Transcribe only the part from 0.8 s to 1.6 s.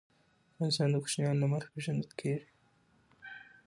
د کوچیانو له